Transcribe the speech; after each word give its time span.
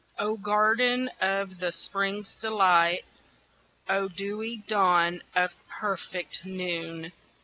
Oh, 0.17 0.35
garden 0.35 1.11
of 1.21 1.59
the 1.59 1.71
Spring's 1.71 2.33
delight! 2.33 3.05
Oh, 3.87 4.07
dewy 4.07 4.63
dawn 4.67 5.21
of 5.35 5.51
perfect 5.69 6.43
noon! 6.43 7.11